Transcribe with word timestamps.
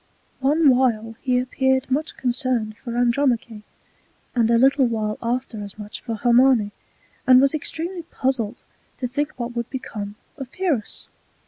One 0.39 0.75
while 0.75 1.15
he 1.21 1.37
appeared 1.37 1.91
much 1.91 2.17
concerned 2.17 2.75
for 2.75 2.97
Andromache; 2.97 3.61
and 4.33 4.49
a 4.49 4.57
little 4.57 4.87
while 4.87 5.19
after 5.21 5.63
as 5.63 5.77
much 5.77 6.01
for 6.01 6.15
Hermione: 6.15 6.71
and 7.27 7.39
was 7.39 7.53
extremely 7.53 8.01
puzzled 8.01 8.63
to 8.97 9.07
think 9.07 9.33
what 9.37 9.55
would 9.55 9.69
become 9.69 10.15
of 10.37 10.51
Pyrrhus. 10.51 11.07